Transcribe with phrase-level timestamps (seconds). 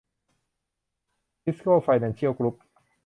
[1.43, 2.55] ทิสโก้ไฟแนนเชียลกรุ๊ป